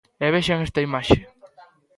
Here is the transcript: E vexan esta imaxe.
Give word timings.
E 0.25 0.27
vexan 0.35 0.63
esta 0.67 0.83
imaxe. 0.87 1.17